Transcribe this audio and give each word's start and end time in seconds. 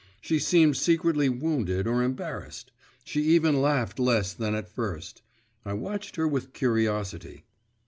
She 0.19 0.39
seemed 0.39 0.77
secretly 0.77 1.29
wounded 1.29 1.85
or 1.85 2.01
embarrassed; 2.01 2.71
she 3.03 3.21
even 3.21 3.61
laughed 3.61 3.99
less 3.99 4.33
than 4.33 4.55
at 4.55 4.67
first. 4.67 5.21
I 5.63 5.73
watched 5.73 6.15
her 6.15 6.27
with 6.27 6.53
curiosity. 6.53 7.45